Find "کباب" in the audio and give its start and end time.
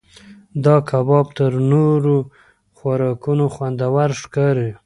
0.89-1.27